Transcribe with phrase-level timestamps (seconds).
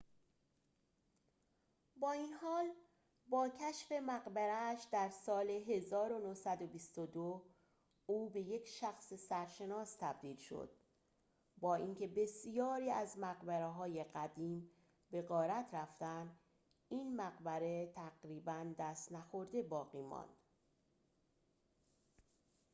[1.99, 2.65] با این حال
[3.29, 7.41] با کشف مقبره‌اش در سال ۱۹۲۲
[8.05, 10.69] او به یک شخص سرشناس تبدیل شد
[11.57, 14.69] با اینکه بسیاری از مقبره‌های قدیم
[15.11, 16.37] به غارت رفتند
[16.89, 20.39] این مقبره تقریباً دست‌نخورده باقی ماند